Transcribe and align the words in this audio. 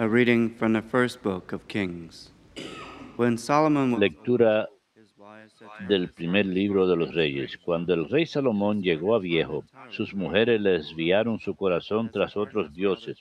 A 0.00 0.08
reading 0.08 0.48
from 0.48 0.72
the 0.72 0.80
first 0.80 1.20
book 1.22 1.52
of 1.52 1.68
Kings. 1.68 2.30
When 3.16 3.36
Solomon 3.36 3.92
was 3.92 4.00
Lectura 4.00 4.66
del 5.88 6.08
primer 6.08 6.46
libro 6.46 6.86
de 6.86 6.96
los 6.96 7.14
reyes. 7.14 7.58
Cuando 7.58 7.92
el 7.92 8.08
rey 8.08 8.24
Salomón 8.24 8.82
llegó 8.82 9.14
a 9.14 9.18
viejo, 9.18 9.62
sus 9.90 10.14
mujeres 10.14 10.58
le 10.58 10.70
desviaron 10.70 11.38
su 11.38 11.54
corazón 11.54 12.10
tras 12.10 12.34
otros 12.38 12.72
dioses. 12.72 13.18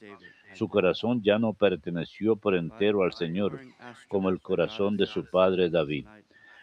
Su 0.54 0.70
corazón 0.70 1.22
ya 1.22 1.38
no 1.38 1.52
perteneció 1.52 2.38
por 2.38 2.56
entero 2.56 3.04
al 3.04 3.12
Señor, 3.12 3.60
como 4.08 4.30
el 4.30 4.40
corazón 4.40 4.96
de 4.96 5.06
su 5.06 5.26
padre 5.26 5.70
David. 5.70 6.06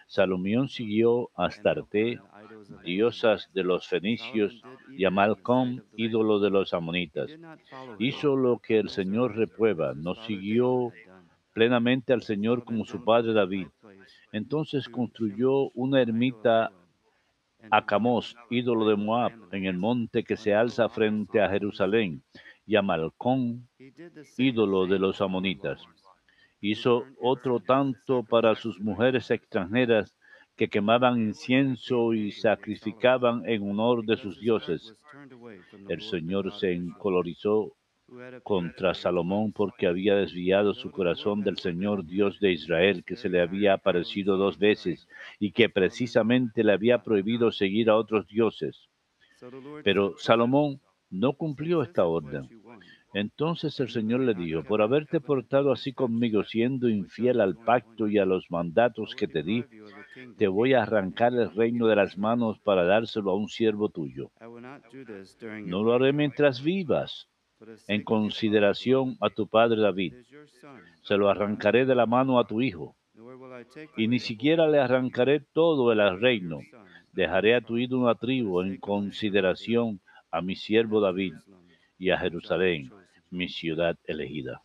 Salomón 0.07 0.69
siguió 0.69 1.31
a 1.37 1.47
Astarte, 1.47 2.21
diosas 2.85 3.51
de 3.53 3.65
los 3.65 3.87
fenicios, 3.87 4.63
y 4.91 5.05
a 5.05 5.11
Malcom, 5.11 5.81
ídolo 5.97 6.39
de 6.39 6.51
los 6.51 6.73
amonitas. 6.73 7.31
Hizo 7.99 8.37
lo 8.37 8.59
que 8.59 8.79
el 8.79 8.89
Señor 8.89 9.37
reprueba, 9.37 9.95
no 9.95 10.15
siguió 10.15 10.93
plenamente 11.53 12.13
al 12.13 12.23
Señor 12.23 12.65
como 12.65 12.85
su 12.85 13.05
padre 13.05 13.33
David. 13.33 13.69
Entonces 14.33 14.89
construyó 14.89 15.71
una 15.71 16.01
ermita 16.01 16.71
a 17.71 17.85
Camos, 17.85 18.37
ídolo 18.51 18.89
de 18.89 18.97
Moab, 18.97 19.33
en 19.51 19.67
el 19.67 19.77
monte 19.77 20.23
que 20.23 20.37
se 20.37 20.55
alza 20.55 20.89
frente 20.89 21.41
a 21.41 21.49
Jerusalén, 21.49 22.23
y 22.65 22.77
a 22.77 22.83
Malcón, 22.83 23.69
ídolo 24.37 24.87
de 24.87 24.99
los 24.99 25.21
amonitas. 25.21 25.83
Hizo 26.61 27.05
otro 27.21 27.61
tanto 27.61 28.23
para 28.23 28.55
sus 28.55 28.81
mujeres 28.81 29.31
extranjeras 29.31 30.17
que 30.57 30.69
quemaban 30.69 31.21
incienso 31.21 32.15
y 32.15 32.33
sacrificaban 32.33 33.43
en 33.47 33.71
honor 33.71 34.05
de 34.05 34.17
sus 34.17 34.41
dioses. 34.41 34.95
El 35.89 36.01
Señor 36.01 36.53
se 36.53 36.73
encolorizó 36.73 37.77
contra 38.43 38.95
Salomón 38.95 39.53
porque 39.53 39.87
había 39.87 40.15
desviado 40.15 40.75
su 40.75 40.91
corazón 40.91 41.43
del 41.43 41.59
Señor 41.59 42.07
Dios 42.07 42.39
de 42.41 42.53
Israel, 42.53 43.05
que 43.05 43.17
se 43.17 43.29
le 43.29 43.41
había 43.41 43.75
aparecido 43.75 44.37
dos 44.37 44.59
veces 44.59 45.09
y 45.39 45.53
que 45.53 45.69
precisamente 45.69 46.63
le 46.63 46.73
había 46.73 47.03
prohibido 47.03 47.51
seguir 47.51 47.91
a 47.91 47.97
otros 47.97 48.27
dioses. 48.29 48.89
Pero 49.85 50.15
Salomón 50.19 50.81
no 51.11 51.35
cumplió 51.35 51.83
esta 51.83 52.05
orden. 52.05 52.49
Entonces 53.15 53.79
el 53.81 53.89
Señor 53.89 54.21
le 54.21 54.35
dijo, 54.35 54.63
por 54.63 54.83
haberte 54.83 55.21
portado 55.21 55.73
así 55.73 55.93
conmigo, 55.93 56.45
siendo 56.45 56.89
infiel 56.89 57.41
al 57.41 57.57
pacto 57.57 58.09
y 58.09 58.19
a 58.19 58.27
los 58.27 58.51
mandatos 58.51 59.15
que 59.15 59.27
te 59.29 59.43
di, 59.43 59.65
te 60.37 60.49
voy 60.49 60.75
a 60.75 60.83
arrancar 60.83 61.33
el 61.33 61.51
reino 61.55 61.87
de 61.87 61.97
las 61.97 62.19
manos 62.19 62.59
para 62.59 62.85
dárselo 62.85 63.31
a 63.31 63.37
un 63.37 63.49
siervo 63.49 63.89
tuyo. 63.89 64.31
No 65.65 65.83
lo 65.83 65.95
haré 65.95 66.13
mientras 66.13 66.63
vivas, 66.63 67.29
en 67.89 68.03
consideración 68.03 69.17
a 69.21 69.31
tu 69.31 69.49
padre 69.49 69.81
David. 69.81 70.15
Se 71.03 71.17
lo 71.17 71.31
arrancaré 71.31 71.87
de 71.87 71.95
la 71.95 72.07
mano 72.07 72.39
a 72.39 72.47
tu 72.47 72.61
hijo, 72.61 72.97
y 73.97 74.09
ni 74.09 74.19
siquiera 74.19 74.69
le 74.69 74.79
arrancaré 74.79 75.41
todo 75.41 75.91
el 75.93 76.21
reino. 76.21 76.59
Dejaré 77.13 77.55
a 77.55 77.63
tu 77.63 77.79
hijo 77.79 77.97
una 77.97 78.15
tribu 78.15 78.61
en 78.61 78.77
consideración 78.77 80.01
a 80.31 80.43
mi 80.43 80.55
siervo 80.55 81.01
David 81.01 81.33
y 81.99 82.11
a 82.11 82.19
Jerusalén, 82.19 82.91
mi 83.31 83.49
ciudad 83.49 83.97
elegida. 84.05 84.63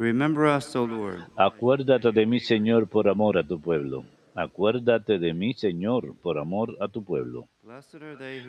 Remember 0.00 0.46
us, 0.56 0.74
Lord, 0.74 1.26
Acuérdate 1.36 2.10
de 2.10 2.24
mí, 2.24 2.40
Señor, 2.40 2.88
por 2.88 3.06
amor 3.06 3.36
a 3.36 3.42
tu 3.42 3.60
pueblo. 3.60 4.06
Acuérdate 4.34 5.18
de 5.18 5.34
mí, 5.34 5.52
Señor, 5.52 6.14
por 6.22 6.38
amor 6.38 6.74
a 6.80 6.88
tu 6.88 7.04
pueblo. 7.04 7.48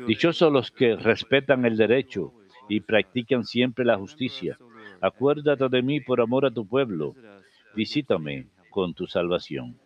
Dichosos 0.07 0.53
los 0.53 0.71
que 0.71 0.95
respetan 0.95 1.65
el 1.65 1.75
derecho 1.75 2.31
y 2.69 2.79
practican 2.79 3.43
siempre 3.43 3.83
la 3.83 3.97
justicia. 3.97 4.57
Acuérdate 5.01 5.67
de 5.67 5.81
mí 5.81 5.99
por 5.99 6.21
amor 6.21 6.45
a 6.45 6.51
tu 6.51 6.65
pueblo. 6.65 7.15
Visítame 7.75 8.47
con 8.69 8.93
tu 8.93 9.07
salvación. 9.07 9.77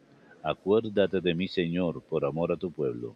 Acuérdate 0.44 1.22
de 1.22 1.34
mí, 1.34 1.48
Señor, 1.48 2.04
por 2.04 2.26
amor 2.26 2.52
a 2.52 2.58
tu 2.58 2.72
pueblo. 2.72 3.16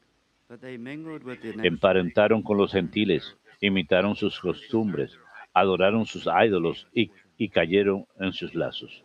Emparentaron 1.63 2.41
con 2.41 2.57
los 2.57 2.71
gentiles, 2.71 3.37
imitaron 3.61 4.15
sus 4.15 4.39
costumbres, 4.39 5.17
adoraron 5.53 6.05
sus 6.05 6.27
ídolos 6.27 6.87
y, 6.93 7.11
y 7.37 7.49
cayeron 7.49 8.05
en 8.19 8.33
sus 8.33 8.55
lazos. 8.55 9.03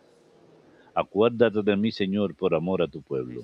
Acuérdate 0.95 1.61
de 1.61 1.75
mí, 1.75 1.91
Señor, 1.91 2.35
por 2.35 2.55
amor 2.55 2.81
a 2.81 2.87
tu 2.87 3.01
pueblo. 3.01 3.41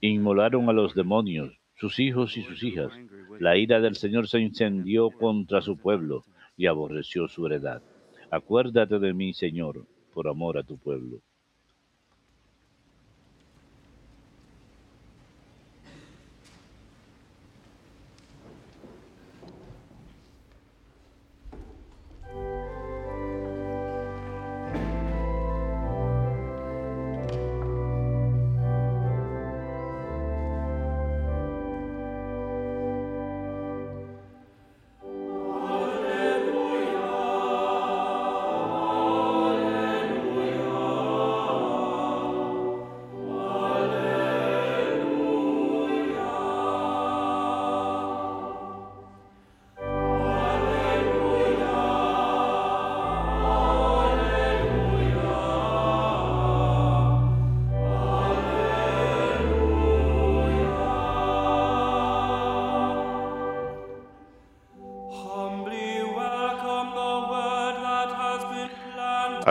Inmolaron 0.00 0.68
a 0.68 0.72
los 0.72 0.94
demonios, 0.94 1.52
sus 1.76 1.98
hijos 2.00 2.36
y 2.36 2.42
sus 2.42 2.62
hijas. 2.62 2.90
La 3.38 3.56
ira 3.56 3.80
del 3.80 3.94
Señor 3.94 4.26
se 4.26 4.40
incendió 4.40 5.10
contra 5.10 5.60
su 5.60 5.76
pueblo 5.76 6.24
y 6.56 6.66
aborreció 6.66 7.28
su 7.28 7.46
heredad. 7.46 7.82
Acuérdate 8.30 8.98
de 8.98 9.12
mí, 9.12 9.34
Señor, 9.34 9.86
por 10.14 10.28
amor 10.28 10.58
a 10.58 10.64
tu 10.64 10.78
pueblo. 10.78 11.20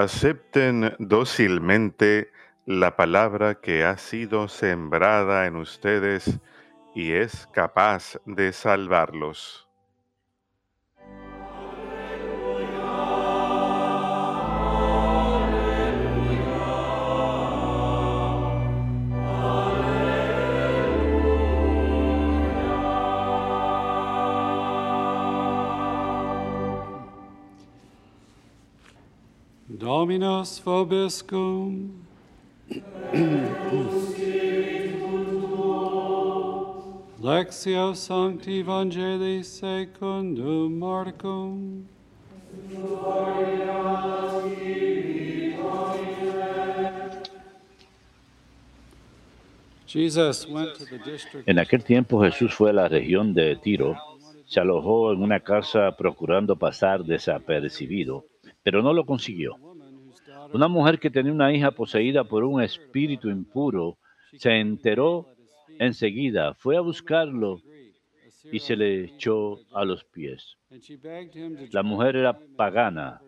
Acepten 0.04 0.98
dócilmente 1.00 2.30
la 2.66 2.98
palabra 2.98 3.62
que 3.62 3.86
ha 3.86 3.98
sido 3.98 4.50
sembrada 4.50 5.46
en 5.46 5.56
ustedes 5.56 6.42
y 6.94 7.14
es 7.14 7.48
capaz 7.54 8.20
de 8.26 8.52
salvarlos. 8.52 9.63
Dominus 29.84 30.62
vobiscum. 30.64 31.92
Lectio 37.22 37.94
Sancti 37.94 38.60
Evangelii 38.60 39.44
secundum 39.44 40.80
Marcum. 40.80 41.84
En 51.46 51.60
aquel 51.60 51.84
tiempo 51.84 52.24
Jesús 52.24 52.54
fue 52.54 52.70
a 52.70 52.74
la 52.74 52.88
región 52.88 53.34
de 53.34 53.58
Tiro, 53.58 53.98
se 54.46 54.62
alojó 54.62 55.12
en 55.12 55.22
una 55.22 55.42
casa 55.42 55.94
procurando 55.98 56.56
pasar 56.56 57.04
desapercibido, 57.04 58.26
pero 58.64 58.82
no 58.82 58.94
lo 58.94 59.06
consiguió. 59.06 59.58
Una 60.54 60.68
mujer 60.68 61.00
que 61.00 61.10
tenía 61.10 61.32
una 61.32 61.52
hija 61.54 61.72
poseída 61.72 62.24
por 62.24 62.44
un 62.44 62.62
espíritu 62.62 63.30
impuro 63.30 63.98
se 64.38 64.60
enteró 64.60 65.28
enseguida, 65.80 66.54
fue 66.54 66.78
a 66.78 66.82
buscarlo 66.82 67.60
y 68.52 68.60
se 68.60 68.76
le 68.76 69.06
echó 69.06 69.60
a 69.74 69.84
los 69.84 70.04
pies. 70.04 70.58
La 71.72 71.84
mujer 71.84 72.18
era 72.18 72.38
pagana, 72.56 73.22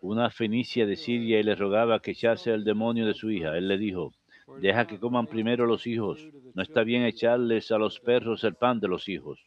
una 0.00 0.30
fenicia 0.30 0.86
de 0.86 0.96
Siria, 0.96 1.40
y 1.40 1.42
le 1.42 1.54
rogaba 1.54 2.00
que 2.00 2.12
echase 2.12 2.52
el 2.52 2.64
demonio 2.64 3.06
de 3.06 3.14
su 3.14 3.30
hija. 3.30 3.56
Él 3.56 3.66
le 3.68 3.78
dijo, 3.78 4.12
Deja 4.60 4.86
que 4.86 5.00
coman 5.00 5.26
primero 5.26 5.66
los 5.66 5.86
hijos. 5.86 6.24
No 6.54 6.62
está 6.62 6.84
bien 6.84 7.02
echarles 7.02 7.72
a 7.72 7.78
los 7.78 7.98
perros 7.98 8.44
el 8.44 8.54
pan 8.54 8.78
de 8.78 8.88
los 8.88 9.08
hijos. 9.08 9.40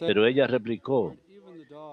Pero 0.00 0.26
ella 0.26 0.46
replicó, 0.46 1.16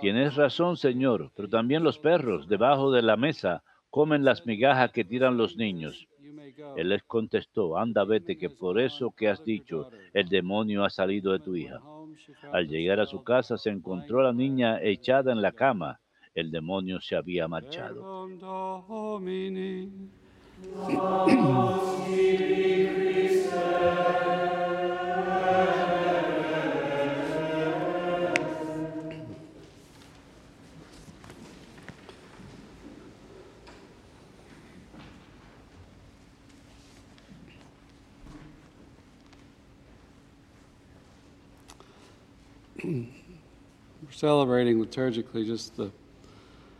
Tienes 0.01 0.35
razón, 0.35 0.77
Señor, 0.77 1.31
pero 1.35 1.49
también 1.49 1.83
los 1.83 1.99
perros 1.99 2.47
debajo 2.47 2.91
de 2.91 3.01
la 3.01 3.17
mesa 3.17 3.63
comen 3.89 4.23
las 4.23 4.45
migajas 4.45 4.91
que 4.91 5.03
tiran 5.03 5.37
los 5.37 5.57
niños. 5.57 6.07
Él 6.75 6.89
les 6.89 7.03
contestó, 7.03 7.77
anda, 7.77 8.03
vete, 8.03 8.37
que 8.37 8.49
por 8.49 8.79
eso 8.79 9.11
que 9.11 9.29
has 9.29 9.43
dicho, 9.43 9.89
el 10.13 10.29
demonio 10.29 10.83
ha 10.83 10.89
salido 10.89 11.31
de 11.31 11.39
tu 11.39 11.55
hija. 11.55 11.79
Al 12.51 12.67
llegar 12.67 12.99
a 12.99 13.05
su 13.05 13.23
casa 13.23 13.57
se 13.57 13.69
encontró 13.69 14.19
a 14.19 14.23
la 14.23 14.33
niña 14.33 14.81
echada 14.81 15.31
en 15.31 15.41
la 15.41 15.51
cama. 15.51 15.99
El 16.35 16.51
demonio 16.51 17.01
se 17.01 17.15
había 17.15 17.47
marchado. 17.47 18.27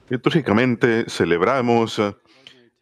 Litúrgicamente 0.10 1.06
celebramos 1.08 1.98
eh, 2.00 2.14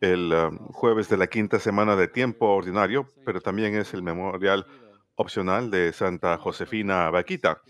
el 0.01 0.31
eh, 0.33 0.49
jueves 0.71 1.07
de 1.09 1.17
la 1.17 1.27
quinta 1.27 1.59
semana 1.59 1.95
de 1.95 2.07
tiempo 2.07 2.47
ordinario, 2.47 3.07
pero 3.23 3.39
también 3.39 3.75
es 3.75 3.93
el 3.93 4.01
memorial 4.01 4.65
opcional 5.13 5.69
de 5.69 5.93
Santa 5.93 6.39
Josefina 6.39 7.11
Vaquita, 7.11 7.61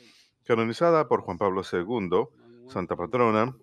canonizada 0.45 1.09
por 1.09 1.23
Juan 1.23 1.37
Pablo 1.37 1.61
II, 1.69 2.69
santa 2.69 2.95
patrona 2.95 3.53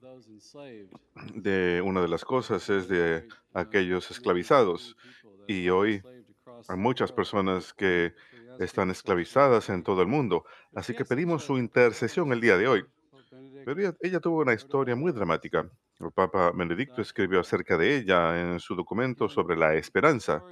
de 1.35 1.83
una 1.83 2.03
de 2.03 2.09
las 2.09 2.27
cosas 2.27 2.69
es 2.69 2.89
de 2.89 3.27
aquellos 3.55 4.11
esclavizados. 4.11 4.99
Y 5.47 5.71
hoy 5.71 6.03
hay 6.69 6.77
muchas 6.77 7.11
personas 7.11 7.73
que 7.73 8.13
están 8.59 8.91
esclavizadas 8.91 9.71
en 9.71 9.83
todo 9.83 10.03
el 10.03 10.09
mundo. 10.09 10.45
Así 10.75 10.95
que 10.95 11.07
pedimos 11.07 11.43
su 11.45 11.57
intercesión 11.57 12.31
el 12.35 12.43
día 12.43 12.59
de 12.59 12.69
hoy. 12.69 12.85
Pero 13.65 13.81
ella, 13.81 13.95
ella 14.01 14.21
tuvo 14.21 14.43
una 14.43 14.55
historia 14.55 14.95
muy 14.97 15.13
dramática. 15.13 15.69
El 16.01 16.13
Papa 16.13 16.53
Benedicto 16.53 17.03
escribió 17.03 17.41
acerca 17.41 17.79
de 17.79 17.97
ella 17.97 18.41
en 18.41 18.61
su 18.61 18.75
documento 18.75 19.29
sobre 19.29 19.57
la 19.57 19.75
esperanza. 19.75 20.43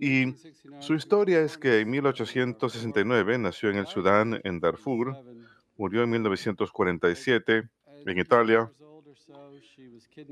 Y 0.00 0.34
su 0.80 0.94
historia 0.94 1.40
es 1.40 1.58
que 1.58 1.80
en 1.80 1.90
1869 1.90 3.38
nació 3.38 3.70
en 3.70 3.76
el 3.76 3.86
Sudán, 3.86 4.40
en 4.44 4.60
Darfur, 4.60 5.16
murió 5.76 6.02
en 6.02 6.10
1947 6.10 7.68
en 8.06 8.18
Italia. 8.18 8.70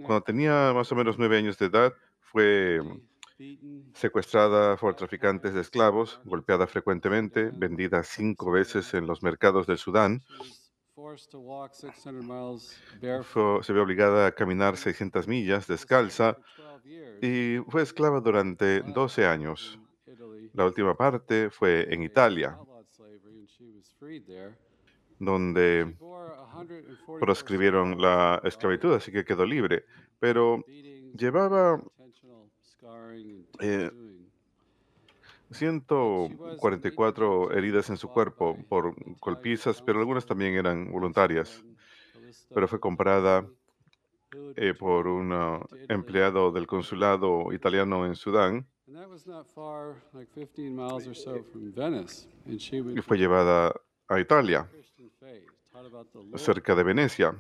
Cuando 0.03 0.23
tenía 0.23 0.73
más 0.75 0.91
o 0.91 0.95
menos 0.95 1.19
nueve 1.19 1.39
años 1.39 1.59
de 1.59 1.67
edad, 1.67 1.93
fue 2.21 2.81
secuestrada 3.95 4.77
por 4.77 4.97
traficantes 4.97 5.55
de 5.55 5.61
esclavos, 5.61 6.21
golpeada 6.25 6.67
frecuentemente, 6.67 7.51
vendida 7.55 8.03
cinco 8.03 8.51
veces 8.51 8.95
en 8.95 9.07
los 9.07 9.23
mercados 9.23 9.67
del 9.67 9.79
Sudán. 9.79 10.23
Fue- 13.25 13.63
se 13.63 13.73
vio 13.73 13.83
obligada 13.83 14.27
a 14.27 14.33
caminar 14.33 14.77
600 14.77 15.27
millas 15.29 15.67
descalza 15.67 16.37
y 17.23 17.59
fue 17.71 17.83
esclava 17.83 18.21
durante 18.21 18.83
12 18.83 19.25
años. 19.27 19.79
La 20.55 20.65
última 20.67 20.97
parte 20.97 21.51
fue 21.51 21.93
en 21.93 22.03
Italia, 22.03 22.57
donde 25.19 25.95
proscribieron 27.21 28.01
la 28.01 28.41
esclavitud, 28.45 28.95
así 28.95 29.13
que 29.13 29.25
quedó 29.25 29.45
libre. 29.45 29.85
Pero 30.19 30.65
llevaba 31.17 31.81
eh, 33.61 33.91
144 35.51 37.53
heridas 37.53 37.91
en 37.91 37.97
su 37.97 38.09
cuerpo 38.09 38.57
por 38.69 38.95
golpizas, 39.21 39.83
pero 39.83 40.01
algunas 40.01 40.27
también 40.27 40.55
eran 40.55 40.91
voluntarias. 40.91 41.65
Pero 42.55 42.69
fue 42.69 42.81
comprada 42.81 43.47
eh, 44.57 44.75
por 44.75 45.07
un 45.07 45.65
empleado 45.89 46.53
del 46.53 46.67
consulado 46.67 47.53
italiano 47.53 48.07
en 48.07 48.15
Sudán. 48.15 48.67
Y 52.47 53.03
fue 53.03 53.19
llevada 53.19 53.75
a 54.09 54.21
Italia, 54.21 54.69
cerca 56.37 56.75
de 56.75 56.83
Venecia, 56.83 57.35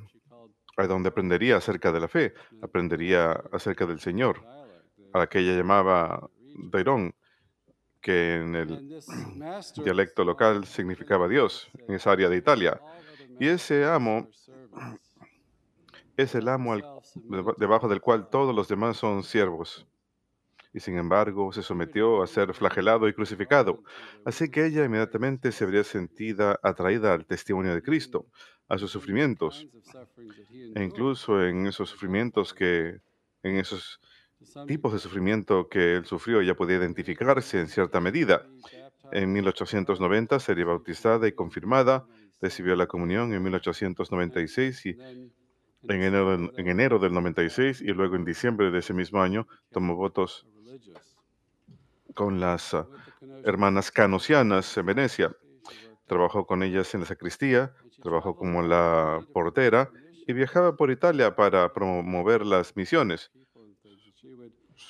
a 0.76 0.86
donde 0.86 1.08
aprendería 1.08 1.56
acerca 1.56 1.92
de 1.92 2.00
la 2.00 2.08
fe, 2.08 2.34
aprendería 2.62 3.32
acerca 3.52 3.86
del 3.86 4.00
Señor, 4.00 4.44
a 5.12 5.18
la 5.18 5.26
que 5.26 5.40
ella 5.40 5.56
llamaba 5.56 6.30
Dairón, 6.70 7.14
que 8.00 8.34
en 8.36 8.54
el 8.54 9.00
dialecto 9.84 10.24
local 10.24 10.64
significaba 10.64 11.28
Dios, 11.28 11.68
en 11.86 11.94
esa 11.94 12.12
área 12.12 12.28
de 12.28 12.36
Italia. 12.36 12.80
Y 13.40 13.48
ese 13.48 13.84
amo 13.84 14.28
es 16.16 16.34
el 16.34 16.48
amo 16.48 16.72
al- 16.72 16.84
deba- 17.14 17.54
debajo 17.58 17.88
del 17.88 18.00
cual 18.00 18.28
todos 18.30 18.54
los 18.54 18.68
demás 18.68 18.96
son 18.96 19.22
siervos. 19.22 19.86
Y 20.72 20.80
sin 20.80 20.98
embargo 20.98 21.50
se 21.52 21.62
sometió 21.62 22.22
a 22.22 22.26
ser 22.26 22.52
flagelado 22.54 23.08
y 23.08 23.14
crucificado. 23.14 23.82
Así 24.24 24.50
que 24.50 24.66
ella 24.66 24.84
inmediatamente 24.84 25.50
se 25.50 25.64
habría 25.64 25.82
sentida 25.82 26.58
atraída 26.62 27.14
al 27.14 27.24
testimonio 27.24 27.74
de 27.74 27.82
Cristo, 27.82 28.26
a 28.68 28.76
sus 28.76 28.90
sufrimientos, 28.90 29.66
e 30.74 30.82
incluso 30.84 31.42
en 31.42 31.66
esos 31.66 31.88
sufrimientos 31.88 32.52
que, 32.52 33.00
en 33.42 33.56
esos 33.56 33.98
tipos 34.66 34.92
de 34.92 34.98
sufrimiento 34.98 35.68
que 35.68 35.96
él 35.96 36.04
sufrió, 36.04 36.40
ella 36.40 36.54
podía 36.54 36.76
identificarse 36.76 37.60
en 37.60 37.68
cierta 37.68 38.00
medida. 38.00 38.46
En 39.12 39.32
1890 39.32 40.38
sería 40.40 40.66
bautizada 40.66 41.26
y 41.26 41.32
confirmada, 41.32 42.06
recibió 42.40 42.76
la 42.76 42.86
comunión 42.86 43.32
en 43.32 43.42
1896 43.42 44.86
y 44.86 44.96
en 45.82 46.02
enero, 46.02 46.52
enero 46.56 46.98
del 46.98 47.12
96 47.12 47.80
y 47.80 47.88
luego 47.88 48.16
en 48.16 48.24
diciembre 48.24 48.70
de 48.70 48.78
ese 48.78 48.92
mismo 48.92 49.22
año 49.22 49.46
tomó 49.70 49.96
votos 49.96 50.46
con 52.14 52.40
las 52.40 52.74
ah, 52.74 52.86
hermanas 53.44 53.90
canosianas 53.90 54.76
en 54.76 54.86
Venecia. 54.86 55.36
Trabajó 56.06 56.46
con 56.46 56.62
ellas 56.62 56.92
en 56.94 57.00
la 57.00 57.06
sacristía, 57.06 57.72
trabajó 58.02 58.34
como 58.34 58.62
la 58.62 59.20
portera 59.32 59.90
y 60.26 60.32
viajaba 60.32 60.76
por 60.76 60.90
Italia 60.90 61.36
para 61.36 61.72
promover 61.72 62.44
las 62.44 62.76
misiones. 62.76 63.30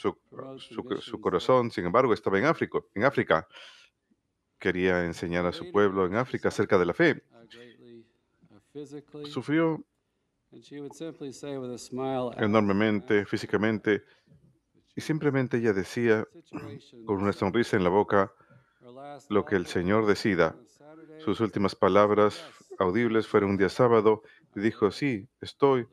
Su, 0.00 0.16
su- 0.58 0.82
su 1.00 1.20
corazón, 1.20 1.70
sin 1.70 1.84
embargo, 1.86 2.12
estaba 2.14 2.38
en 2.38 2.44
África, 2.46 2.78
en 2.94 3.04
África. 3.04 3.46
Quería 4.58 5.04
enseñar 5.04 5.46
a 5.46 5.52
su 5.52 5.70
pueblo 5.72 6.06
en 6.06 6.14
África 6.16 6.48
acerca 6.48 6.78
de 6.78 6.86
la 6.86 6.94
fe. 6.94 7.22
Sufrió. 9.26 9.84
Enormemente 12.44 13.24
físicamente. 13.26 14.02
Y 14.96 15.00
simplemente 15.00 15.58
ella 15.58 15.72
decía 15.72 16.26
con 17.04 17.22
una 17.22 17.32
sonrisa 17.32 17.76
en 17.76 17.84
la 17.84 17.90
boca 17.90 18.32
lo 19.28 19.44
que 19.44 19.56
el 19.56 19.66
Señor 19.66 20.06
decida. 20.06 20.56
Sus 21.20 21.40
últimas 21.40 21.74
palabras 21.76 22.44
audibles 22.78 23.26
fueron 23.26 23.50
un 23.50 23.56
día 23.58 23.68
sábado 23.68 24.22
y 24.56 24.60
dijo, 24.60 24.90
sí, 24.90 25.28
estoy 25.40 25.86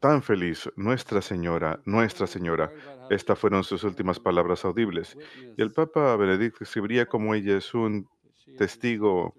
tan 0.00 0.22
feliz, 0.22 0.70
Nuestra 0.76 1.22
Señora, 1.22 1.80
Nuestra 1.84 2.26
Señora. 2.26 2.72
Estas 3.10 3.38
fueron 3.38 3.64
sus 3.64 3.84
últimas 3.84 4.18
palabras 4.18 4.64
audibles. 4.64 5.16
Y 5.56 5.62
el 5.62 5.72
Papa 5.72 6.16
Benedicto 6.16 6.64
escribiría 6.64 7.06
como 7.06 7.34
ella 7.34 7.56
es 7.56 7.74
un 7.74 8.08
testigo 8.56 9.34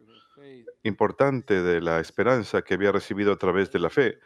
importante 0.83 1.61
de 1.61 1.81
la 1.81 1.99
esperanza 1.99 2.61
que 2.61 2.73
había 2.73 2.91
recibido 2.91 3.31
a 3.31 3.37
través 3.37 3.71
de 3.71 3.79
la 3.79 3.89
fe, 3.89 4.19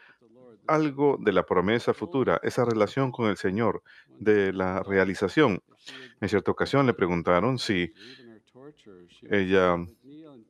algo 0.66 1.16
de 1.20 1.32
la 1.32 1.46
promesa 1.46 1.94
futura, 1.94 2.40
esa 2.42 2.64
relación 2.64 3.10
con 3.10 3.28
el 3.28 3.36
Señor, 3.36 3.82
de 4.18 4.52
la 4.52 4.82
realización. 4.82 5.62
En 6.20 6.28
cierta 6.28 6.50
ocasión 6.50 6.86
le 6.86 6.94
preguntaron 6.94 7.58
si 7.58 7.92
ella 9.30 9.76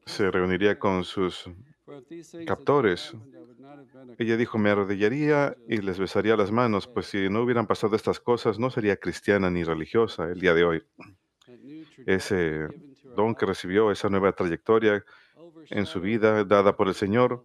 se 0.06 0.30
reuniría 0.30 0.78
con 0.78 1.04
sus 1.04 1.48
captores. 2.46 3.14
Ella 4.18 4.36
dijo, 4.36 4.58
me 4.58 4.70
arrodillaría 4.70 5.56
y 5.68 5.78
les 5.78 5.98
besaría 5.98 6.36
las 6.36 6.50
manos, 6.50 6.86
pues 6.86 7.06
si 7.06 7.28
no 7.28 7.42
hubieran 7.42 7.66
pasado 7.66 7.96
estas 7.96 8.20
cosas, 8.20 8.58
no 8.58 8.70
sería 8.70 8.96
cristiana 8.96 9.50
ni 9.50 9.64
religiosa 9.64 10.24
el 10.24 10.40
día 10.40 10.54
de 10.54 10.64
hoy. 10.64 10.82
Ese 12.06 12.68
don 13.16 13.34
que 13.34 13.46
recibió, 13.46 13.90
esa 13.90 14.08
nueva 14.08 14.32
trayectoria 14.32 15.04
en 15.70 15.86
su 15.86 16.00
vida 16.00 16.44
dada 16.44 16.76
por 16.76 16.88
el 16.88 16.94
Señor, 16.94 17.44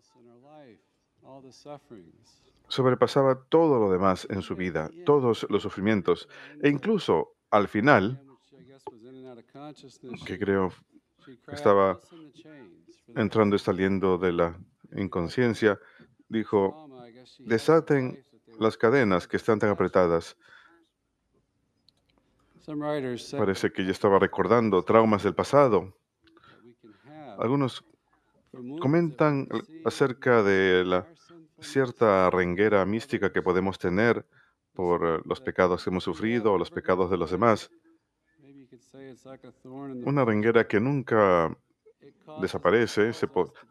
sobrepasaba 2.67 3.43
todo 3.49 3.79
lo 3.79 3.91
demás 3.91 4.27
en 4.29 4.41
su 4.41 4.55
vida, 4.55 4.89
todos 5.05 5.45
los 5.49 5.63
sufrimientos, 5.63 6.27
e 6.61 6.69
incluso 6.69 7.35
al 7.49 7.67
final, 7.67 8.21
que 10.25 10.39
creo 10.39 10.71
estaba 11.51 11.99
entrando 13.15 13.55
y 13.55 13.59
saliendo 13.59 14.17
de 14.17 14.33
la 14.33 14.59
inconsciencia, 14.95 15.79
dijo, 16.29 16.89
desaten 17.39 18.23
las 18.59 18.77
cadenas 18.77 19.27
que 19.27 19.37
están 19.37 19.59
tan 19.59 19.69
apretadas. 19.69 20.37
Parece 23.37 23.71
que 23.71 23.81
ella 23.81 23.91
estaba 23.91 24.19
recordando 24.19 24.83
traumas 24.83 25.23
del 25.23 25.35
pasado. 25.35 25.97
Algunos 27.37 27.83
comentan 28.79 29.47
acerca 29.83 30.43
de 30.43 30.85
la 30.85 31.07
cierta 31.59 32.29
renguera 32.29 32.85
mística 32.85 33.31
que 33.31 33.41
podemos 33.41 33.79
tener 33.79 34.25
por 34.73 35.25
los 35.27 35.41
pecados 35.41 35.83
que 35.83 35.89
hemos 35.89 36.03
sufrido 36.03 36.53
o 36.53 36.57
los 36.57 36.71
pecados 36.71 37.09
de 37.09 37.17
los 37.17 37.31
demás. 37.31 37.69
Una 40.05 40.23
renguera 40.23 40.67
que 40.67 40.79
nunca 40.79 41.57
desaparece, 42.41 43.11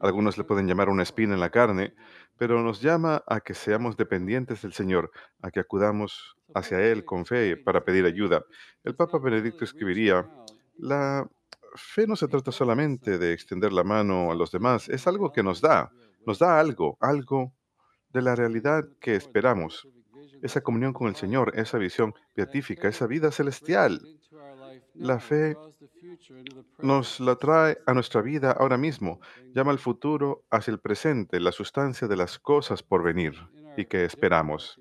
algunos 0.00 0.36
le 0.36 0.44
pueden 0.44 0.66
llamar 0.66 0.88
una 0.88 1.04
espina 1.04 1.34
en 1.34 1.40
la 1.40 1.50
carne, 1.50 1.94
pero 2.38 2.60
nos 2.62 2.80
llama 2.80 3.22
a 3.26 3.40
que 3.40 3.54
seamos 3.54 3.96
dependientes 3.96 4.62
del 4.62 4.72
Señor, 4.72 5.12
a 5.40 5.50
que 5.50 5.60
acudamos 5.60 6.36
hacia 6.54 6.80
Él 6.80 7.04
con 7.04 7.24
fe 7.24 7.56
para 7.56 7.84
pedir 7.84 8.04
ayuda. 8.04 8.44
El 8.82 8.96
Papa 8.96 9.18
Benedicto 9.18 9.64
escribiría, 9.64 10.28
la 10.76 11.28
fe 11.76 12.06
no 12.06 12.16
se 12.16 12.28
trata 12.28 12.50
solamente 12.50 13.18
de 13.18 13.32
extender 13.32 13.72
la 13.72 13.84
mano 13.84 14.32
a 14.32 14.34
los 14.34 14.50
demás, 14.50 14.88
es 14.88 15.06
algo 15.06 15.32
que 15.32 15.42
nos 15.42 15.60
da, 15.60 15.92
nos 16.26 16.40
da 16.40 16.58
algo, 16.58 16.96
algo 17.00 17.54
de 18.08 18.22
la 18.22 18.34
realidad 18.34 18.84
que 19.00 19.14
esperamos. 19.14 19.86
Esa 20.42 20.62
comunión 20.62 20.92
con 20.92 21.06
el 21.06 21.14
Señor, 21.14 21.52
esa 21.54 21.78
visión 21.78 22.12
beatífica, 22.34 22.88
esa 22.88 23.06
vida 23.06 23.30
celestial. 23.30 24.00
La 24.94 25.20
fe 25.20 25.56
nos 26.78 27.20
la 27.20 27.36
trae 27.36 27.78
a 27.86 27.94
nuestra 27.94 28.20
vida 28.20 28.52
ahora 28.52 28.76
mismo, 28.76 29.20
llama 29.54 29.70
al 29.70 29.78
futuro 29.78 30.44
hacia 30.50 30.72
el 30.72 30.80
presente, 30.80 31.40
la 31.40 31.52
sustancia 31.52 32.08
de 32.08 32.16
las 32.16 32.38
cosas 32.38 32.82
por 32.82 33.02
venir 33.02 33.34
y 33.76 33.86
que 33.86 34.04
esperamos. 34.04 34.80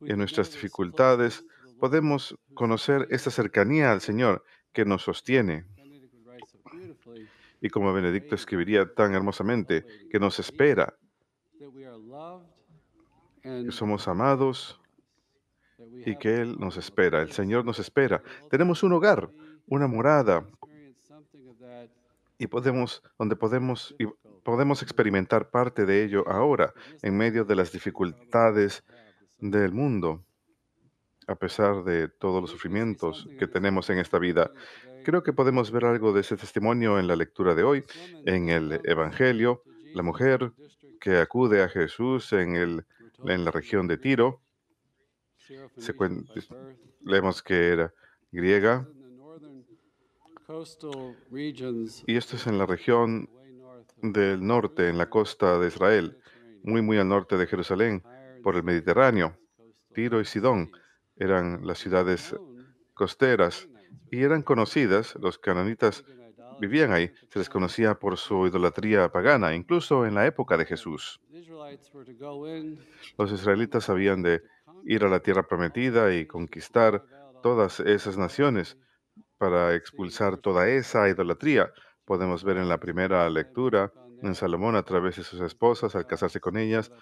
Y 0.00 0.10
en 0.10 0.18
nuestras 0.18 0.50
dificultades 0.50 1.44
podemos 1.78 2.36
conocer 2.54 3.06
esta 3.10 3.30
cercanía 3.30 3.92
al 3.92 4.00
Señor 4.00 4.44
que 4.72 4.84
nos 4.84 5.02
sostiene. 5.02 5.66
Y 7.60 7.68
como 7.68 7.92
Benedicto 7.92 8.34
escribiría 8.34 8.92
tan 8.94 9.14
hermosamente, 9.14 9.84
que 10.10 10.18
nos 10.18 10.38
espera, 10.38 10.96
que 13.42 13.70
somos 13.70 14.08
amados 14.08 14.79
y 16.04 16.16
que 16.16 16.40
Él 16.40 16.56
nos 16.58 16.76
espera, 16.76 17.22
el 17.22 17.32
Señor 17.32 17.64
nos 17.64 17.78
espera. 17.78 18.22
Tenemos 18.50 18.82
un 18.82 18.92
hogar, 18.92 19.30
una 19.66 19.86
morada, 19.86 20.46
y 22.38 22.46
podemos, 22.46 23.02
donde 23.18 23.36
podemos, 23.36 23.94
y 23.98 24.06
podemos 24.42 24.82
experimentar 24.82 25.50
parte 25.50 25.84
de 25.84 26.04
ello 26.04 26.26
ahora, 26.26 26.72
en 27.02 27.16
medio 27.16 27.44
de 27.44 27.54
las 27.54 27.70
dificultades 27.70 28.82
del 29.38 29.72
mundo, 29.72 30.24
a 31.26 31.34
pesar 31.34 31.84
de 31.84 32.08
todos 32.08 32.40
los 32.40 32.50
sufrimientos 32.50 33.28
que 33.38 33.46
tenemos 33.46 33.90
en 33.90 33.98
esta 33.98 34.18
vida. 34.18 34.50
Creo 35.04 35.22
que 35.22 35.32
podemos 35.32 35.70
ver 35.70 35.84
algo 35.84 36.12
de 36.12 36.22
ese 36.22 36.36
testimonio 36.36 36.98
en 36.98 37.06
la 37.06 37.14
lectura 37.14 37.54
de 37.54 37.62
hoy, 37.62 37.84
en 38.24 38.48
el 38.48 38.80
Evangelio, 38.84 39.62
la 39.94 40.02
mujer 40.02 40.52
que 41.00 41.18
acude 41.18 41.62
a 41.62 41.68
Jesús 41.68 42.32
en, 42.32 42.56
el, 42.56 42.84
en 43.26 43.44
la 43.44 43.50
región 43.50 43.86
de 43.86 43.98
Tiro. 43.98 44.40
Leemos 47.04 47.42
que 47.42 47.68
era 47.68 47.94
griega. 48.30 48.86
Y 52.06 52.16
esto 52.16 52.36
es 52.36 52.46
en 52.46 52.58
la 52.58 52.66
región 52.66 53.28
del 54.02 54.46
norte, 54.46 54.88
en 54.88 54.98
la 54.98 55.08
costa 55.08 55.58
de 55.58 55.68
Israel, 55.68 56.18
muy, 56.62 56.82
muy 56.82 56.98
al 56.98 57.08
norte 57.08 57.36
de 57.36 57.46
Jerusalén, 57.46 58.02
por 58.42 58.56
el 58.56 58.62
Mediterráneo. 58.62 59.36
Tiro 59.94 60.20
y 60.20 60.24
Sidón 60.24 60.72
eran 61.16 61.66
las 61.66 61.78
ciudades 61.78 62.34
costeras 62.94 63.68
y 64.10 64.22
eran 64.22 64.42
conocidas, 64.42 65.14
los 65.16 65.38
cananitas 65.38 66.04
vivían 66.60 66.92
ahí, 66.92 67.10
se 67.30 67.38
les 67.38 67.48
conocía 67.48 67.94
por 67.94 68.16
su 68.18 68.46
idolatría 68.46 69.10
pagana, 69.10 69.54
incluso 69.54 70.06
en 70.06 70.14
la 70.14 70.26
época 70.26 70.56
de 70.56 70.66
Jesús. 70.66 71.20
Los 73.18 73.32
israelitas 73.32 73.88
habían 73.88 74.22
de 74.22 74.42
ir 74.84 75.04
a 75.04 75.08
la 75.08 75.20
tierra 75.20 75.46
prometida 75.46 76.14
y 76.14 76.26
conquistar 76.26 77.04
todas 77.42 77.80
esas 77.80 78.18
naciones 78.18 78.78
para 79.38 79.74
expulsar 79.74 80.36
toda 80.36 80.68
esa 80.68 81.08
idolatría. 81.08 81.72
Podemos 82.04 82.44
ver 82.44 82.58
en 82.58 82.68
la 82.68 82.78
primera 82.78 83.28
lectura 83.30 83.92
en 84.22 84.34
Salomón 84.34 84.76
a 84.76 84.82
través 84.82 85.16
de 85.16 85.24
sus 85.24 85.40
esposas, 85.40 85.96
al 85.96 86.06
casarse 86.06 86.40
con 86.40 86.56
ellas, 86.56 86.92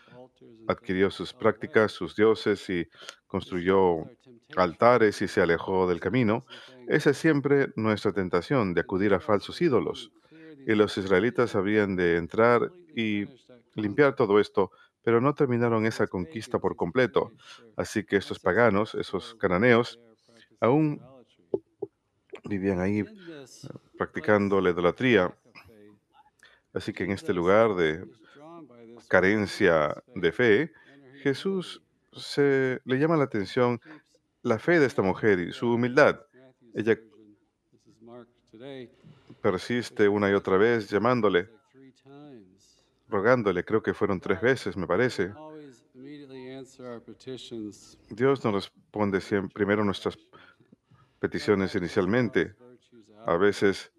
adquirió 0.69 1.11
sus 1.11 1.33
prácticas, 1.35 1.93
sus 1.93 2.15
dioses 2.15 2.69
y 2.71 2.89
construyó 3.27 4.05
altares 4.57 5.21
y 5.23 5.29
se 5.29 5.41
alejó 5.41 5.89
del 5.89 6.01
camino. 6.01 6.47
Esa 6.87 7.11
es 7.11 7.19
siempre 7.19 7.69
nuestra 7.77 8.13
tentación 8.13 8.75
de 8.75 8.83
acudir 8.83 9.15
a 9.15 9.21
falsos 9.21 9.61
ídolos. 9.61 10.13
Y 10.67 10.75
los 10.75 10.97
israelitas 10.99 11.55
habían 11.55 11.97
de 11.97 12.17
entrar 12.17 12.71
y 12.95 13.27
limpiar 13.75 14.15
todo 14.15 14.39
esto, 14.39 14.71
pero 15.03 15.21
no 15.21 15.35
terminaron 15.35 15.87
esa 15.87 16.07
conquista 16.07 16.59
por 16.59 16.77
completo. 16.77 17.33
Así 17.77 18.05
que 18.05 18.17
estos 18.17 18.39
paganos, 18.39 18.95
esos 18.95 19.35
cananeos, 19.37 20.01
aún 20.61 21.01
vivían 22.45 22.81
ahí 22.81 23.05
practicando 23.97 24.61
la 24.61 24.71
idolatría. 24.71 25.35
Así 26.73 26.93
que 26.93 27.05
en 27.05 27.13
este 27.13 27.33
lugar 27.33 27.75
de 27.75 28.07
carencia 29.09 30.03
de 30.15 30.33
fe, 30.33 30.73
Jesús 31.23 31.83
se 32.13 32.81
le 32.85 32.99
llama 32.99 33.17
la 33.17 33.25
atención 33.25 33.81
la 34.43 34.59
fe 34.59 34.79
de 34.79 34.87
esta 34.87 35.03
mujer 35.03 35.39
y 35.41 35.53
su 35.53 35.73
humildad. 35.73 36.21
Ella 36.75 36.99
persiste 39.41 40.09
una 40.09 40.31
y 40.31 40.35
otra 40.35 40.57
vez 40.57 40.89
llamándole, 40.89 41.49
rogándole, 43.09 43.65
creo 43.65 43.83
que 43.83 43.95
fueron 43.95 44.21
tres 44.21 44.41
veces, 44.41 44.77
me 44.77 44.87
parece. 44.87 45.33
Dios 48.11 48.45
nos 48.45 48.55
responde 48.55 49.21
siempre, 49.21 49.55
primero 49.55 49.85
nuestras 49.85 50.19
peticiones 51.19 51.75
inicialmente. 51.75 52.55
A 53.27 53.37
veces 53.37 53.91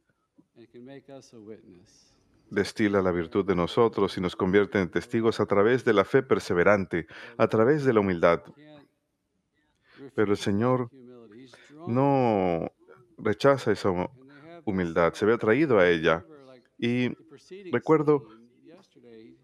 destila 2.50 3.02
la 3.02 3.12
virtud 3.12 3.46
de 3.46 3.56
nosotros 3.56 4.18
y 4.18 4.22
nos 4.22 4.36
convierte 4.36 4.80
en 4.80 4.90
testigos 4.90 5.40
a 5.40 5.46
través 5.46 5.86
de 5.86 5.94
la 5.94 6.04
fe 6.04 6.24
perseverante, 6.24 7.08
a 7.38 7.48
través 7.48 7.86
de 7.86 7.94
la 7.94 8.00
humildad. 8.00 8.42
Pero 10.16 10.32
el 10.32 10.38
Señor 10.38 10.90
no 11.88 12.72
rechaza 13.18 13.72
esa 13.72 13.90
humildad, 14.66 15.14
se 15.14 15.26
ve 15.26 15.34
atraído 15.34 15.80
a 15.80 15.88
ella. 15.88 16.26
Y 16.78 17.14
recuerdo 17.72 18.39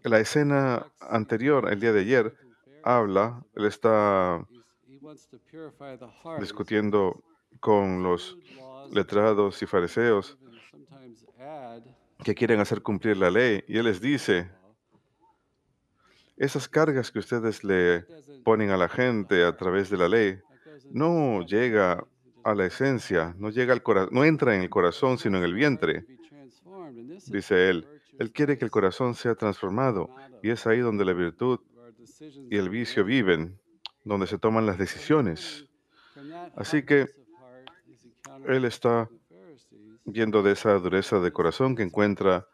la 0.08 0.20
escena 0.20 0.86
anterior, 1.00 1.70
el 1.70 1.80
día 1.80 1.92
de 1.92 2.00
ayer, 2.00 2.34
habla, 2.82 3.44
él 3.54 3.66
está 3.66 4.46
discutiendo 6.38 7.22
con 7.60 8.02
los 8.02 8.38
letrados 8.92 9.60
y 9.62 9.66
fariseos 9.66 10.38
que 12.24 12.34
quieren 12.34 12.60
hacer 12.60 12.82
cumplir 12.82 13.16
la 13.16 13.30
ley. 13.30 13.64
Y 13.68 13.78
Él 13.78 13.84
les 13.84 14.00
dice, 14.00 14.50
esas 16.36 16.68
cargas 16.68 17.10
que 17.10 17.18
ustedes 17.18 17.64
le 17.64 18.06
ponen 18.44 18.70
a 18.70 18.76
la 18.76 18.88
gente 18.88 19.44
a 19.44 19.56
través 19.56 19.90
de 19.90 19.96
la 19.96 20.08
ley, 20.08 20.38
no 20.90 21.44
llega 21.44 22.06
a 22.44 22.54
la 22.54 22.66
esencia, 22.66 23.34
no, 23.38 23.50
llega 23.50 23.72
al 23.72 23.82
no 24.12 24.24
entra 24.24 24.54
en 24.54 24.62
el 24.62 24.70
corazón, 24.70 25.18
sino 25.18 25.38
en 25.38 25.44
el 25.44 25.54
vientre. 25.54 26.06
Dice 27.26 27.70
Él, 27.70 27.95
Él 28.18 28.32
quiere 28.32 28.58
que 28.58 28.64
el 28.64 28.70
corazón 28.70 29.14
sea 29.14 29.34
transformado 29.34 30.08
y 30.42 30.50
es 30.50 30.66
ahí 30.66 30.80
donde 30.80 31.04
la 31.04 31.12
virtud 31.12 31.60
y 32.50 32.56
el 32.56 32.68
vicio 32.70 33.04
viven, 33.04 33.58
donde 34.04 34.26
se 34.26 34.38
toman 34.38 34.66
las 34.66 34.78
decisiones. 34.78 35.66
Así 36.56 36.84
que 36.84 37.06
Él 38.46 38.64
está 38.64 39.08
viendo 40.04 40.42
de 40.42 40.52
esa 40.52 40.74
dureza 40.74 41.20
de 41.20 41.32
corazón 41.32 41.74
que 41.74 41.82
encuentra 41.82 42.46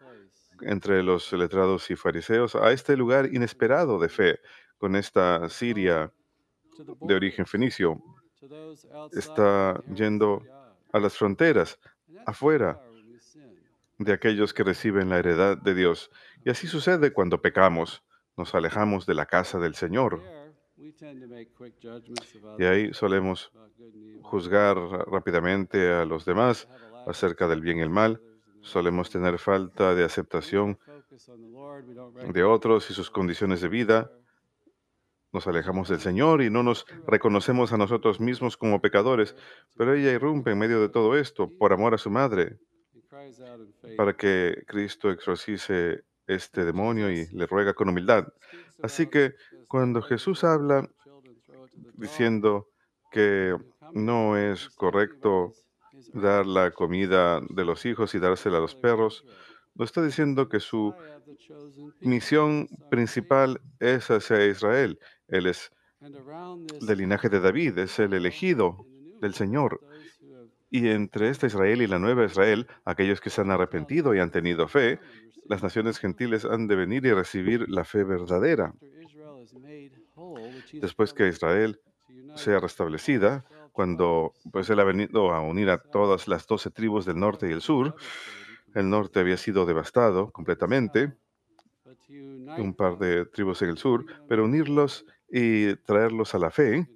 entre 0.63 1.03
los 1.03 1.33
letrados 1.33 1.91
y 1.91 1.97
fariseos 1.97 2.55
a 2.55 2.73
este 2.73 2.97
lugar 2.97 3.33
inesperado 3.33 3.99
de 3.99 4.09
fe 4.09 4.41
con 4.79 4.97
esta 4.97 5.49
Siria 5.49 6.13
de 7.01 7.15
origen 7.15 7.47
fenicio. 7.47 8.03
Está 9.13 9.83
yendo 9.95 10.43
a 10.93 10.99
las 10.99 11.17
fronteras, 11.17 11.79
afuera 12.27 12.81
de 14.05 14.13
aquellos 14.13 14.55
que 14.55 14.65
reciben 14.65 15.09
la 15.09 15.19
heredad 15.19 15.57
de 15.57 15.75
Dios. 15.75 16.11
Y 16.45 16.51
así 16.51 16.67
sucede 16.67 17.13
cuando 17.13 17.43
pecamos. 17.43 18.03
nos 18.37 18.55
alejamos 18.55 19.05
de 19.07 19.15
la 19.15 19.27
casa 19.27 19.59
del 19.59 19.75
Señor. 19.75 20.23
Y 22.59 22.65
ahí 22.65 22.93
solemos 22.95 23.53
juzgar 24.23 24.77
rápidamente 25.07 25.93
a 25.93 26.05
los 26.05 26.25
demás 26.25 26.69
acerca 27.07 27.47
del 27.49 27.61
bien 27.61 27.79
y 27.79 27.83
el 27.83 27.91
mal. 27.91 28.21
Solemos 28.63 29.11
tener 29.11 29.39
falta 29.39 29.95
de 29.95 30.05
aceptación 30.05 30.79
de 32.33 32.45
otros 32.45 32.91
y 32.91 32.95
sus 32.95 33.11
condiciones 33.11 33.61
de 33.61 33.69
vida. 33.69 34.11
Nos 35.33 35.47
alejamos 35.47 35.89
del 35.89 36.01
Señor 36.01 36.43
y 36.43 36.51
no 36.51 36.63
nos 36.63 36.87
reconocemos 37.07 37.73
a 37.73 37.77
nosotros 37.77 38.21
mismos 38.21 38.57
como 38.57 38.81
pecadores. 38.81 39.35
Pero 39.77 39.95
ella 39.95 40.13
irrumpe 40.13 40.51
en 40.51 40.59
medio 40.59 40.81
de 40.81 40.89
todo 40.89 41.17
esto 41.17 41.51
por 41.59 41.73
amor 41.73 41.95
a 41.95 41.99
su 41.99 42.11
madre, 42.11 42.59
para 43.97 44.13
que 44.17 44.65
Cristo 44.67 45.11
exorcice 45.11 46.05
este 46.27 46.65
demonio 46.65 47.11
y 47.11 47.27
le 47.33 47.47
ruega 47.47 47.75
con 47.75 47.89
humildad. 47.89 48.27
Así 48.83 49.07
que 49.07 49.35
cuando 49.69 50.03
Jesús 50.03 50.45
habla 50.45 50.89
diciendo 51.95 52.69
que 53.11 53.57
no 53.93 54.37
es 54.37 54.69
correcto 54.71 55.53
"His- 55.93 56.09
his 56.09 56.13
dar 56.23 56.47
la 56.47 56.71
comida 56.71 57.41
de 57.49 57.65
los 57.65 57.85
hijos 57.85 58.15
y 58.15 58.19
dársela 58.19 58.59
a 58.59 58.61
los 58.61 58.75
perros, 58.75 59.25
no 59.75 59.85
está 59.85 60.03
diciendo 60.03 60.49
que 60.49 60.61
su 60.61 60.95
misión 62.01 62.69
principal 62.91 63.61
David." 63.81 63.97
es 63.97 64.11
hacia 64.11 64.47
Israel. 64.47 64.99
Él 65.29 65.47
es 65.47 65.71
del 66.87 66.99
linaje 66.99 67.29
de 67.29 67.41
David, 67.41 67.79
es 67.79 67.99
el 67.99 68.13
elegido 68.15 68.87
del 69.21 69.35
Señor. 69.35 69.81
Y 70.73 70.89
entre 70.89 71.29
esta 71.29 71.47
Israel 71.47 71.83
y 71.83 71.87
la 71.87 71.99
nueva 71.99 72.25
Israel, 72.25 72.67
aquellos 72.87 73.21
que 73.21 73.29
se 73.29 73.43
han 73.43 73.51
arrepentido 73.51 74.15
y 74.15 74.21
han 74.21 74.31
tenido 74.31 74.67
fe, 74.69 75.01
las 75.47 75.63
naciones 75.63 75.99
gentiles 75.99 76.47
han 76.47 76.67
de 76.67 76.77
venir 76.77 77.05
y 77.05 77.13
recibir 77.13 77.69
la 77.69 77.85
fe 77.85 78.05
verdadera. 78.05 78.73
Después 80.73 81.13
que 81.13 81.29
Israel 81.29 81.79
sea 82.37 82.59
restablecida, 82.59 83.45
12 83.51 83.63
cuando 83.73 84.33
pues 84.51 84.71
él 84.71 84.81
ha 84.81 84.85
venido 84.85 85.33
a 85.33 85.41
unir 85.43 85.69
a 85.69 85.77
todas 85.77 86.27
las 86.27 86.47
doce 86.47 86.71
tribus 86.71 87.05
del 87.05 87.19
norte 87.19 87.51
y 87.51 87.53
el 87.53 87.61
sur, 87.61 87.95
el 88.75 88.89
norte 88.89 89.21
había 89.21 89.37
sido 89.37 89.67
devastado 89.67 90.31
completamente, 90.31 91.13
un 92.57 92.73
par 92.75 92.99
de 92.99 93.27
tribus 93.27 93.61
en 93.61 93.69
el 93.69 93.77
sur, 93.77 94.07
pero 94.27 94.45
unirlos 94.45 95.05
y 95.31 95.77
traerlos 95.77 96.35
a 96.35 96.39
la 96.39 96.51
fe, 96.51 96.89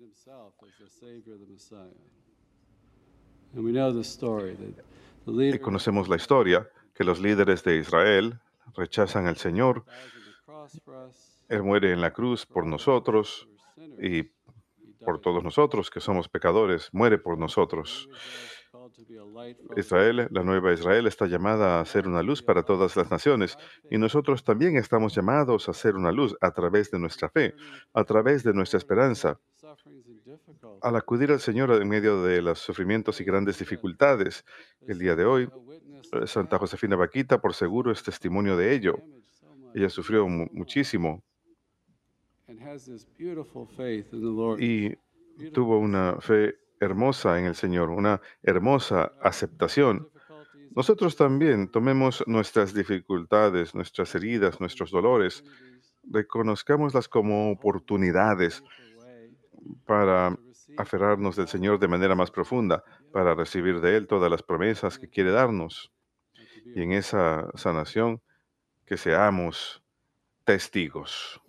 y 5.27 5.59
conocemos 5.59 6.09
la 6.09 6.17
historia, 6.17 6.69
que 6.95 7.05
los 7.05 7.21
líderes 7.21 7.65
de 7.65 7.79
Israel 7.79 8.39
rechazan 8.75 9.27
al 9.27 9.37
Señor, 9.37 9.85
Él 11.49 11.63
muere 11.63 11.93
en 11.93 12.01
la 12.01 12.13
cruz 12.13 12.45
por 12.47 12.67
nosotros 12.67 13.49
y 14.01 14.25
por 15.05 15.21
todos 15.21 15.43
nosotros 15.43 15.91
que 15.91 16.01
somos 16.01 16.29
pecadores, 16.29 16.91
muere 16.93 17.19
por 17.19 17.39
nosotros. 17.39 18.09
Israel 19.77 20.29
la 20.31 20.43
nueva 20.43 20.73
Israel, 20.73 21.07
está 21.07 21.27
llamada 21.27 21.81
a 21.81 21.85
ser 21.85 22.07
una 22.07 22.23
luz 22.23 22.43
para 22.43 22.63
todas 22.63 22.97
las 22.97 23.11
naciones 23.11 23.57
y 23.91 23.99
nosotros 23.99 24.45
también 24.45 24.77
estamos 24.77 25.15
llamados 25.15 25.69
a 25.69 25.73
ser 25.73 25.97
una 25.97 26.13
luz 26.13 26.37
a 26.41 26.53
través 26.53 26.91
de 26.91 26.99
nuestra 26.99 27.29
fe, 27.29 27.55
a 27.95 28.05
través 28.05 28.45
de 28.45 28.53
nuestra 28.53 28.79
esperanza. 28.79 29.39
Al 30.83 30.97
acudir 30.97 31.31
al 31.33 31.41
Señor 31.41 31.71
en 31.73 31.89
medio 31.89 32.23
de 32.23 32.43
los 32.43 32.59
sufrimientos 32.59 33.21
y 33.21 33.25
grandes 33.25 33.59
dificultades. 33.59 34.45
El 34.87 34.99
día 34.99 35.15
de 35.17 35.25
hoy, 35.25 35.49
eh, 36.13 36.27
Santa 36.27 36.59
Josefina 36.59 36.97
Vaquita, 36.97 37.41
por 37.41 37.55
seguro, 37.55 37.91
es 37.93 38.03
testimonio 38.03 38.57
de 38.57 38.75
ello. 38.75 38.99
Ella 39.75 39.89
sufrió 39.91 40.27
mu- 40.29 40.49
muchísimo. 40.53 41.23
y 44.61 44.97
tuvo 45.51 45.79
una 45.79 46.17
fe 46.21 46.55
hermosa 46.81 47.39
en 47.39 47.47
el 47.47 47.55
Señor, 47.55 47.91
una 47.91 48.21
hermosa 48.43 49.13
aceptación. 49.21 50.09
Nosotros 50.75 51.17
también 51.17 51.69
tomemos 51.71 52.23
nuestras 52.27 52.73
dificultades, 52.75 53.75
nuestras 53.75 54.15
heridas, 54.15 54.61
nuestros 54.61 54.91
dolores, 54.91 55.43
reconozcámoslas 56.09 57.09
como 57.09 57.51
oportunidades 57.51 58.63
para 59.85 60.37
aferrarnos 60.77 61.37
del 61.37 61.49
Señor 61.49 61.79
de 61.79 61.89
manera 61.89 62.15
más 62.15 62.31
profunda, 62.31 62.85
para 63.13 63.35
recibir 63.35 63.81
de 63.81 63.97
Él 63.97 64.07
todas 64.07 64.31
las 64.31 64.43
promesas 64.43 64.99
que 64.99 65.09
quiere 65.09 65.31
darnos. 65.31 65.93
Y 66.75 66.83
en 66.83 66.93
esa 66.93 67.51
sanación, 67.55 68.21
que 68.85 68.97
seamos 68.97 69.83
testigos. 70.45 71.41